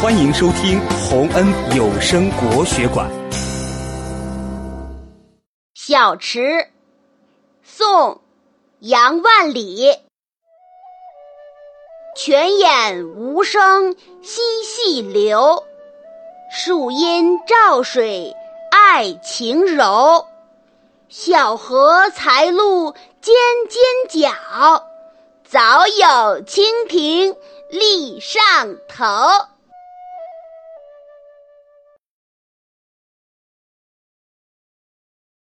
[0.00, 3.10] 欢迎收听洪恩有声国学馆。
[5.74, 6.68] 小池
[7.64, 8.20] 宋
[8.78, 9.92] 杨万里。
[12.14, 15.64] 泉眼无声惜细流
[16.48, 18.32] 树阴照水
[18.70, 20.24] 爱晴柔。
[21.08, 23.34] 小荷才露尖
[23.68, 24.86] 尖角
[25.44, 27.36] 早有蜻蜓
[27.72, 29.57] 立上头。